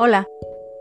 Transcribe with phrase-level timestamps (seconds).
[0.00, 0.28] Hola,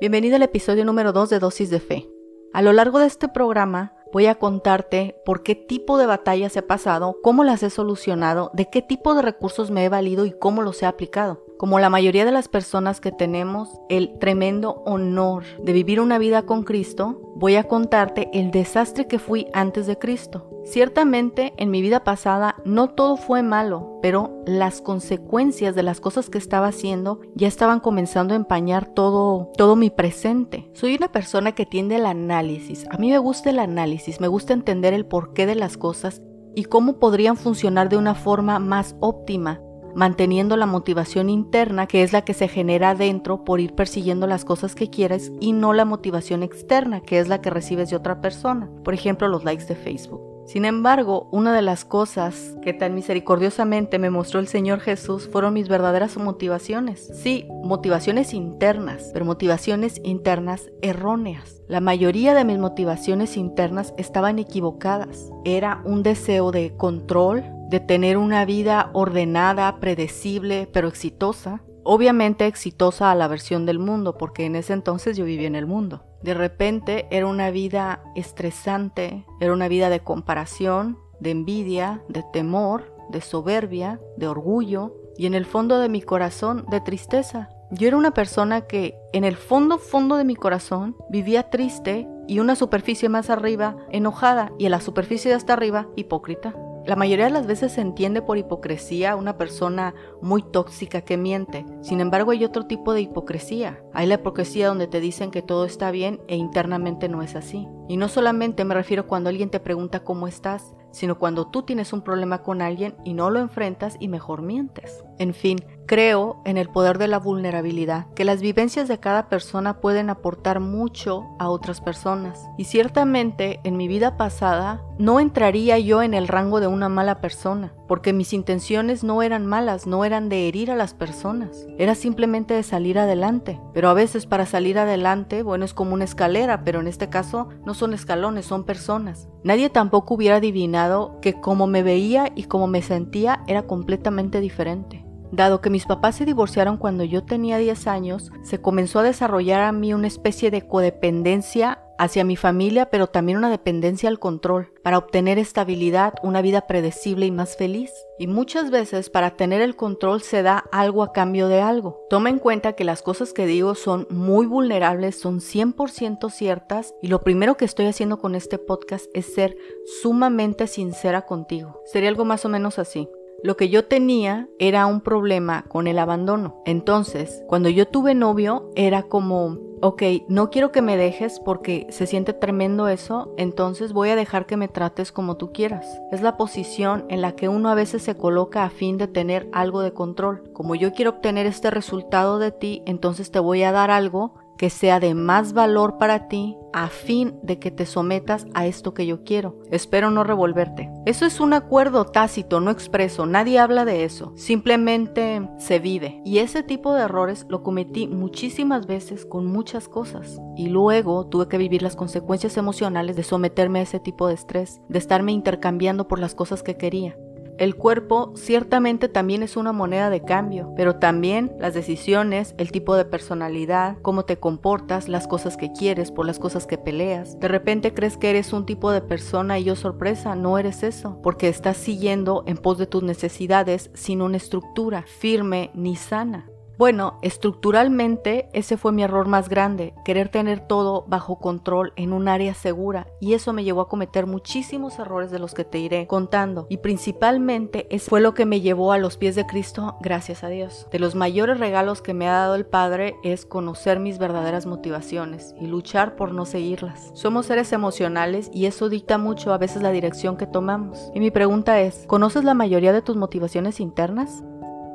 [0.00, 2.08] bienvenido al episodio número 2 de Dosis de Fe.
[2.54, 6.62] A lo largo de este programa voy a contarte por qué tipo de batallas he
[6.62, 10.62] pasado, cómo las he solucionado, de qué tipo de recursos me he valido y cómo
[10.62, 11.44] los he aplicado.
[11.58, 16.44] Como la mayoría de las personas que tenemos el tremendo honor de vivir una vida
[16.44, 20.48] con Cristo, voy a contarte el desastre que fui antes de Cristo.
[20.64, 26.30] Ciertamente en mi vida pasada no todo fue malo, pero las consecuencias de las cosas
[26.30, 30.70] que estaba haciendo ya estaban comenzando a empañar todo todo mi presente.
[30.72, 32.86] Soy una persona que tiende al análisis.
[32.90, 36.20] A mí me gusta el análisis, me gusta entender el porqué de las cosas
[36.54, 39.60] y cómo podrían funcionar de una forma más óptima
[39.94, 44.44] manteniendo la motivación interna, que es la que se genera adentro por ir persiguiendo las
[44.44, 48.20] cosas que quieres, y no la motivación externa, que es la que recibes de otra
[48.20, 50.31] persona, por ejemplo los likes de Facebook.
[50.44, 55.54] Sin embargo, una de las cosas que tan misericordiosamente me mostró el Señor Jesús fueron
[55.54, 57.10] mis verdaderas motivaciones.
[57.14, 61.62] Sí, motivaciones internas, pero motivaciones internas erróneas.
[61.68, 65.30] La mayoría de mis motivaciones internas estaban equivocadas.
[65.44, 71.62] Era un deseo de control, de tener una vida ordenada, predecible, pero exitosa.
[71.84, 75.66] Obviamente exitosa a la versión del mundo, porque en ese entonces yo vivía en el
[75.66, 76.04] mundo.
[76.22, 82.94] De repente era una vida estresante, era una vida de comparación, de envidia, de temor,
[83.10, 87.48] de soberbia, de orgullo y en el fondo de mi corazón de tristeza.
[87.70, 92.38] Yo era una persona que en el fondo, fondo de mi corazón vivía triste y
[92.38, 96.54] una superficie más arriba enojada y en la superficie de hasta arriba hipócrita.
[96.84, 101.64] La mayoría de las veces se entiende por hipocresía una persona muy tóxica que miente.
[101.80, 103.80] Sin embargo, hay otro tipo de hipocresía.
[103.92, 107.68] Hay la hipocresía donde te dicen que todo está bien e internamente no es así.
[107.88, 111.92] Y no solamente me refiero cuando alguien te pregunta cómo estás, sino cuando tú tienes
[111.92, 115.04] un problema con alguien y no lo enfrentas y mejor mientes.
[115.18, 119.80] En fin, creo en el poder de la vulnerabilidad, que las vivencias de cada persona
[119.80, 122.40] pueden aportar mucho a otras personas.
[122.58, 127.20] Y ciertamente en mi vida pasada no entraría yo en el rango de una mala
[127.20, 131.94] persona, porque mis intenciones no eran malas, no eran de herir a las personas, era
[131.94, 133.60] simplemente de salir adelante.
[133.74, 137.48] Pero a veces para salir adelante, bueno, es como una escalera, pero en este caso
[137.64, 139.28] no son escalones, son personas.
[139.44, 145.01] Nadie tampoco hubiera adivinado que como me veía y como me sentía era completamente diferente.
[145.32, 149.62] Dado que mis papás se divorciaron cuando yo tenía 10 años, se comenzó a desarrollar
[149.62, 154.72] a mí una especie de codependencia hacia mi familia, pero también una dependencia al control,
[154.82, 157.92] para obtener estabilidad, una vida predecible y más feliz.
[158.18, 162.04] Y muchas veces para tener el control se da algo a cambio de algo.
[162.10, 167.06] Toma en cuenta que las cosas que digo son muy vulnerables, son 100% ciertas y
[167.06, 169.56] lo primero que estoy haciendo con este podcast es ser
[170.02, 171.80] sumamente sincera contigo.
[171.86, 173.08] Sería algo más o menos así.
[173.42, 176.62] Lo que yo tenía era un problema con el abandono.
[176.64, 182.06] Entonces, cuando yo tuve novio, era como, ok, no quiero que me dejes porque se
[182.06, 186.00] siente tremendo eso, entonces voy a dejar que me trates como tú quieras.
[186.12, 189.48] Es la posición en la que uno a veces se coloca a fin de tener
[189.52, 190.44] algo de control.
[190.52, 194.70] Como yo quiero obtener este resultado de ti, entonces te voy a dar algo que
[194.70, 199.06] sea de más valor para ti a fin de que te sometas a esto que
[199.06, 199.58] yo quiero.
[199.72, 200.88] Espero no revolverte.
[201.04, 206.22] Eso es un acuerdo tácito, no expreso, nadie habla de eso, simplemente se vive.
[206.24, 210.40] Y ese tipo de errores lo cometí muchísimas veces con muchas cosas.
[210.56, 214.80] Y luego tuve que vivir las consecuencias emocionales de someterme a ese tipo de estrés,
[214.88, 217.16] de estarme intercambiando por las cosas que quería.
[217.58, 222.96] El cuerpo ciertamente también es una moneda de cambio, pero también las decisiones, el tipo
[222.96, 227.38] de personalidad, cómo te comportas, las cosas que quieres, por las cosas que peleas.
[227.40, 231.20] De repente crees que eres un tipo de persona y yo sorpresa, no eres eso,
[231.22, 236.51] porque estás siguiendo en pos de tus necesidades sin una estructura firme ni sana.
[236.82, 242.26] Bueno, estructuralmente ese fue mi error más grande, querer tener todo bajo control en un
[242.26, 246.08] área segura y eso me llevó a cometer muchísimos errores de los que te iré
[246.08, 250.42] contando y principalmente ese fue lo que me llevó a los pies de Cristo, gracias
[250.42, 250.88] a Dios.
[250.90, 255.54] De los mayores regalos que me ha dado el Padre es conocer mis verdaderas motivaciones
[255.60, 257.12] y luchar por no seguirlas.
[257.14, 261.12] Somos seres emocionales y eso dicta mucho a veces la dirección que tomamos.
[261.14, 264.42] Y mi pregunta es, ¿conoces la mayoría de tus motivaciones internas?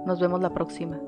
[0.05, 0.99] Nos vemos la próxima.